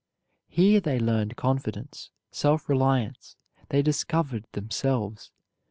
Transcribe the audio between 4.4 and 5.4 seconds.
themselves.